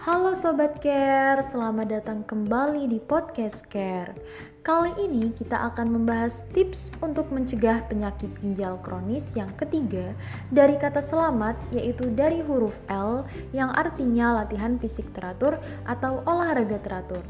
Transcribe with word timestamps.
Halo 0.00 0.32
Sobat 0.32 0.80
Care, 0.80 1.44
selamat 1.44 2.00
datang 2.00 2.24
kembali 2.24 2.88
di 2.88 2.96
Podcast 2.96 3.68
Care. 3.68 4.16
Kali 4.64 4.96
ini 4.96 5.28
kita 5.28 5.60
akan 5.68 5.92
membahas 5.92 6.40
tips 6.56 6.88
untuk 7.04 7.28
mencegah 7.28 7.84
penyakit 7.84 8.32
ginjal 8.40 8.80
kronis 8.80 9.36
yang 9.36 9.52
ketiga 9.60 10.16
dari 10.48 10.80
kata 10.80 11.04
selamat 11.04 11.52
yaitu 11.76 12.08
dari 12.16 12.40
huruf 12.40 12.80
L 12.88 13.28
yang 13.52 13.76
artinya 13.76 14.40
latihan 14.40 14.80
fisik 14.80 15.04
teratur 15.12 15.60
atau 15.84 16.24
olahraga 16.24 16.80
teratur. 16.80 17.20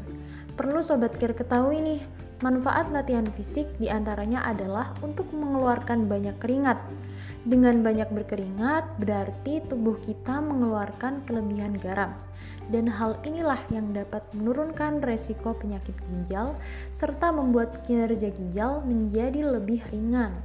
Perlu 0.55 0.79
Sobat 0.79 1.19
Care 1.19 1.35
ketahui 1.35 1.83
nih, 1.83 1.99
manfaat 2.39 2.87
latihan 2.95 3.27
fisik 3.35 3.67
di 3.83 3.91
antaranya 3.91 4.47
adalah 4.47 4.95
untuk 5.03 5.27
mengeluarkan 5.35 6.07
banyak 6.07 6.39
keringat. 6.39 6.79
Dengan 7.41 7.81
banyak 7.81 8.13
berkeringat 8.13 9.01
berarti 9.01 9.65
tubuh 9.65 9.97
kita 9.97 10.45
mengeluarkan 10.45 11.25
kelebihan 11.25 11.73
garam 11.81 12.13
dan 12.69 12.85
hal 12.85 13.17
inilah 13.25 13.57
yang 13.73 13.89
dapat 13.91 14.21
menurunkan 14.37 15.01
resiko 15.01 15.57
penyakit 15.57 15.97
ginjal 16.05 16.53
serta 16.93 17.33
membuat 17.33 17.81
kinerja 17.89 18.29
ginjal 18.29 18.85
menjadi 18.85 19.57
lebih 19.57 19.81
ringan. 19.89 20.37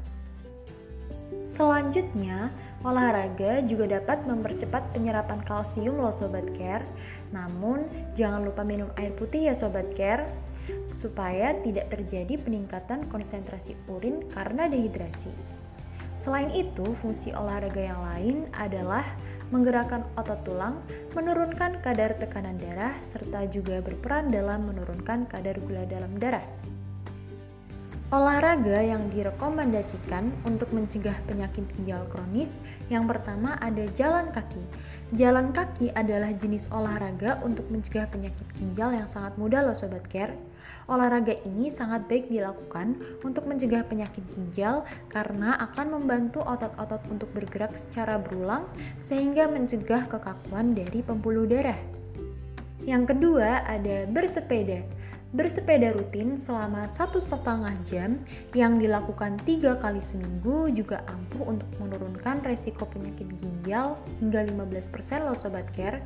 Selanjutnya, 1.47 2.51
olahraga 2.83 3.63
juga 3.63 4.01
dapat 4.01 4.27
mempercepat 4.27 4.83
penyerapan 4.91 5.39
kalsium 5.47 5.95
loh 6.01 6.11
sobat 6.11 6.43
care. 6.59 6.83
Namun, 7.31 7.87
jangan 8.19 8.43
lupa 8.43 8.67
minum 8.67 8.91
air 8.99 9.15
putih 9.15 9.47
ya 9.47 9.55
sobat 9.55 9.87
care 9.95 10.27
supaya 10.99 11.55
tidak 11.63 11.95
terjadi 11.95 12.35
peningkatan 12.41 13.07
konsentrasi 13.07 13.79
urin 13.87 14.27
karena 14.35 14.67
dehidrasi. 14.67 15.31
Selain 16.17 16.49
itu, 16.57 16.97
fungsi 17.05 17.37
olahraga 17.37 17.93
yang 17.93 18.01
lain 18.01 18.37
adalah 18.57 19.05
menggerakkan 19.53 20.01
otot 20.17 20.41
tulang, 20.49 20.81
menurunkan 21.13 21.85
kadar 21.85 22.17
tekanan 22.17 22.57
darah, 22.57 22.97
serta 23.05 23.45
juga 23.53 23.85
berperan 23.85 24.33
dalam 24.33 24.65
menurunkan 24.65 25.29
kadar 25.29 25.61
gula 25.61 25.85
dalam 25.85 26.17
darah. 26.17 26.43
Olahraga 28.15 28.87
yang 28.87 29.11
direkomendasikan 29.11 30.31
untuk 30.47 30.71
mencegah 30.71 31.19
penyakit 31.27 31.67
ginjal 31.75 32.07
kronis 32.07 32.63
yang 32.87 33.03
pertama 33.11 33.59
ada 33.59 33.83
jalan 33.99 34.31
kaki. 34.31 34.63
Jalan 35.19 35.51
kaki 35.51 35.91
adalah 35.91 36.31
jenis 36.31 36.71
olahraga 36.71 37.43
untuk 37.43 37.67
mencegah 37.67 38.07
penyakit 38.07 38.47
ginjal 38.55 38.95
yang 38.95 39.11
sangat 39.11 39.35
mudah 39.35 39.67
loh 39.67 39.75
sobat 39.75 40.07
care. 40.07 40.39
Olahraga 40.87 41.35
ini 41.51 41.67
sangat 41.67 42.07
baik 42.07 42.31
dilakukan 42.31 42.95
untuk 43.27 43.43
mencegah 43.51 43.83
penyakit 43.83 44.23
ginjal 44.39 44.87
karena 45.11 45.59
akan 45.67 45.99
membantu 45.99 46.47
otot-otot 46.47 47.03
untuk 47.11 47.27
bergerak 47.35 47.75
secara 47.75 48.23
berulang 48.23 48.71
sehingga 49.03 49.51
mencegah 49.51 50.07
kekakuan 50.07 50.79
dari 50.79 51.03
pembuluh 51.03 51.43
darah. 51.43 51.79
Yang 52.87 53.19
kedua 53.19 53.67
ada 53.67 54.07
bersepeda. 54.07 54.87
Bersepeda 55.35 55.91
rutin 55.91 56.39
selama 56.39 56.87
satu 56.87 57.19
setengah 57.19 57.75
jam 57.83 58.23
yang 58.55 58.79
dilakukan 58.79 59.35
tiga 59.43 59.75
kali 59.75 59.99
seminggu 59.99 60.71
juga 60.71 61.03
ampuh 61.11 61.51
untuk 61.51 61.67
menurunkan 61.83 62.47
resiko 62.47 62.87
penyakit 62.87 63.27
ginjal 63.43 63.99
hingga 64.23 64.47
15% 64.47 65.27
loh 65.27 65.35
Sobat 65.35 65.67
Care. 65.75 65.99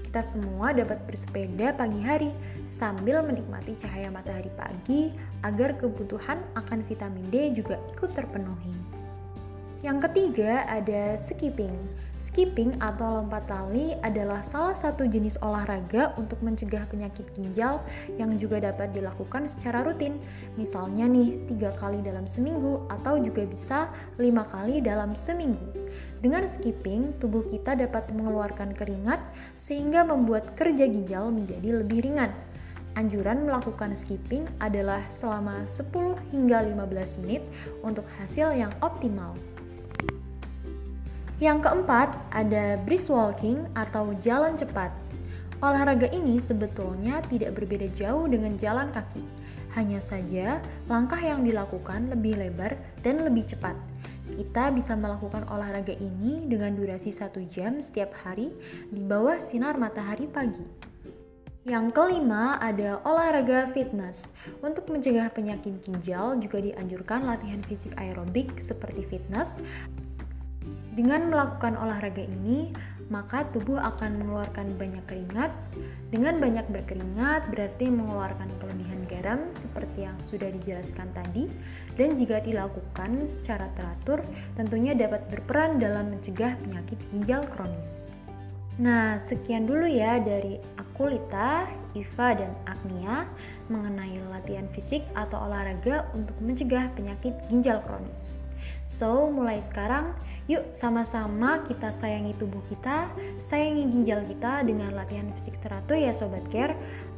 Kita 0.00 0.24
semua 0.24 0.72
dapat 0.72 0.96
bersepeda 1.04 1.76
pagi 1.76 2.00
hari 2.00 2.32
sambil 2.64 3.20
menikmati 3.20 3.76
cahaya 3.76 4.08
matahari 4.08 4.48
pagi 4.56 5.12
agar 5.44 5.76
kebutuhan 5.76 6.40
akan 6.56 6.80
vitamin 6.88 7.28
D 7.28 7.52
juga 7.52 7.76
ikut 7.92 8.16
terpenuhi. 8.16 8.72
Yang 9.84 10.08
ketiga 10.08 10.64
ada 10.64 11.20
skipping. 11.20 11.76
Skipping 12.24 12.80
atau 12.80 13.20
lompat 13.20 13.44
tali 13.44 13.92
adalah 14.00 14.40
salah 14.40 14.72
satu 14.72 15.04
jenis 15.04 15.36
olahraga 15.44 16.16
untuk 16.16 16.40
mencegah 16.40 16.88
penyakit 16.88 17.28
ginjal 17.36 17.84
yang 18.16 18.40
juga 18.40 18.64
dapat 18.64 18.96
dilakukan 18.96 19.44
secara 19.44 19.84
rutin. 19.84 20.16
Misalnya 20.56 21.04
nih, 21.04 21.44
tiga 21.52 21.76
kali 21.76 22.00
dalam 22.00 22.24
seminggu 22.24 22.88
atau 22.88 23.20
juga 23.20 23.44
bisa 23.44 23.92
lima 24.16 24.48
kali 24.48 24.80
dalam 24.80 25.12
seminggu. 25.12 25.68
Dengan 26.24 26.48
skipping, 26.48 27.12
tubuh 27.20 27.44
kita 27.44 27.76
dapat 27.76 28.08
mengeluarkan 28.16 28.72
keringat 28.72 29.20
sehingga 29.60 30.00
membuat 30.08 30.56
kerja 30.56 30.88
ginjal 30.88 31.28
menjadi 31.28 31.84
lebih 31.84 32.08
ringan. 32.08 32.32
Anjuran 32.96 33.44
melakukan 33.44 33.92
skipping 33.92 34.48
adalah 34.64 35.04
selama 35.12 35.68
10 35.68 36.16
hingga 36.32 36.72
15 36.72 37.20
menit 37.20 37.44
untuk 37.84 38.08
hasil 38.16 38.56
yang 38.56 38.72
optimal. 38.80 39.36
Yang 41.42 41.66
keempat, 41.66 42.14
ada 42.30 42.78
brisk 42.86 43.10
walking 43.10 43.66
atau 43.74 44.14
jalan 44.22 44.54
cepat. 44.54 44.94
Olahraga 45.58 46.06
ini 46.14 46.38
sebetulnya 46.38 47.18
tidak 47.26 47.58
berbeda 47.58 47.90
jauh 47.90 48.30
dengan 48.30 48.54
jalan 48.54 48.94
kaki. 48.94 49.22
Hanya 49.74 49.98
saja, 49.98 50.62
langkah 50.86 51.18
yang 51.18 51.42
dilakukan 51.42 52.06
lebih 52.14 52.38
lebar 52.38 52.78
dan 53.02 53.26
lebih 53.26 53.42
cepat. 53.50 53.74
Kita 54.30 54.70
bisa 54.70 54.94
melakukan 54.94 55.42
olahraga 55.50 55.92
ini 55.98 56.46
dengan 56.46 56.78
durasi 56.78 57.10
satu 57.10 57.42
jam 57.50 57.82
setiap 57.82 58.14
hari 58.22 58.54
di 58.94 59.02
bawah 59.02 59.34
sinar 59.42 59.74
matahari 59.74 60.30
pagi. 60.30 60.62
Yang 61.64 61.96
kelima 61.96 62.60
ada 62.60 63.00
olahraga 63.08 63.72
fitness. 63.72 64.30
Untuk 64.60 64.86
mencegah 64.92 65.32
penyakit 65.32 65.80
ginjal 65.82 66.36
juga 66.38 66.60
dianjurkan 66.60 67.24
latihan 67.24 67.64
fisik 67.64 67.96
aerobik 67.96 68.60
seperti 68.60 69.02
fitness 69.08 69.64
dengan 70.94 71.30
melakukan 71.30 71.74
olahraga 71.74 72.22
ini, 72.22 72.70
maka 73.12 73.44
tubuh 73.52 73.76
akan 73.76 74.16
mengeluarkan 74.22 74.78
banyak 74.80 75.04
keringat. 75.04 75.52
Dengan 76.08 76.38
banyak 76.38 76.70
berkeringat 76.70 77.50
berarti 77.50 77.90
mengeluarkan 77.90 78.48
kelebihan 78.62 79.02
garam 79.10 79.50
seperti 79.50 80.06
yang 80.06 80.16
sudah 80.22 80.48
dijelaskan 80.54 81.10
tadi 81.10 81.50
dan 81.98 82.14
jika 82.14 82.38
dilakukan 82.38 83.26
secara 83.26 83.66
teratur 83.74 84.22
tentunya 84.54 84.94
dapat 84.94 85.26
berperan 85.28 85.82
dalam 85.82 86.14
mencegah 86.14 86.54
penyakit 86.62 86.96
ginjal 87.10 87.42
kronis. 87.50 88.14
Nah, 88.74 89.18
sekian 89.18 89.70
dulu 89.70 89.86
ya 89.86 90.18
dari 90.18 90.58
aku 90.78 91.14
Lita, 91.14 91.62
Iva, 91.94 92.28
dan 92.34 92.54
Agnia 92.66 93.22
mengenai 93.70 94.18
latihan 94.34 94.66
fisik 94.74 95.06
atau 95.14 95.46
olahraga 95.46 96.10
untuk 96.14 96.34
mencegah 96.42 96.90
penyakit 96.98 97.38
ginjal 97.46 97.78
kronis. 97.86 98.43
So, 98.84 99.28
mulai 99.32 99.64
sekarang, 99.64 100.12
yuk 100.46 100.76
sama-sama 100.76 101.64
kita 101.64 101.88
sayangi 101.88 102.36
tubuh 102.36 102.60
kita, 102.68 103.08
sayangi 103.40 103.88
ginjal 103.88 104.22
kita 104.28 104.62
dengan 104.62 104.92
latihan 104.92 105.28
fisik 105.32 105.56
teratur 105.64 105.96
ya 105.96 106.12
Sobat 106.12 106.44
Care, 106.52 106.76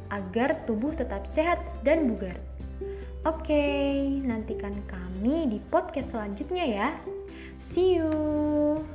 agar 0.09 0.63
tubuh 0.63 0.95
tetap 0.95 1.27
sehat 1.27 1.59
dan 1.83 2.07
bugar. 2.07 2.39
Oke, 3.27 4.07
nantikan 4.23 4.73
kami 4.87 5.51
di 5.51 5.59
podcast 5.67 6.15
selanjutnya 6.15 6.63
ya. 6.63 6.89
See 7.59 7.99
you! 7.99 8.87